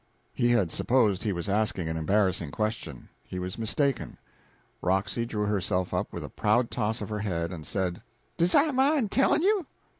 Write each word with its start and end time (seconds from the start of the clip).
He 0.33 0.49
had 0.49 0.71
supposed 0.71 1.21
he 1.21 1.31
was 1.31 1.47
asking 1.47 1.87
an 1.87 1.95
embarrassing 1.95 2.49
question. 2.49 3.07
He 3.23 3.37
was 3.37 3.59
mistaken. 3.59 4.17
Roxy 4.81 5.27
drew 5.27 5.45
herself 5.45 5.93
up 5.93 6.11
with 6.11 6.23
a 6.23 6.27
proud 6.29 6.71
toss 6.71 7.01
of 7.03 7.09
her 7.09 7.19
head, 7.19 7.51
and 7.51 7.67
said 7.67 8.01
"Does 8.35 8.55
I 8.55 8.71
mine 8.71 9.09
tellin' 9.09 9.43
you? 9.43 9.67